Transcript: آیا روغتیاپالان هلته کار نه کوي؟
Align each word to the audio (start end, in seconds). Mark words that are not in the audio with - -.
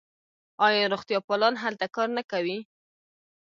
آیا 0.65 0.83
روغتیاپالان 0.93 1.55
هلته 1.63 1.85
کار 1.95 2.07
نه 2.17 2.23
کوي؟ 2.31 2.57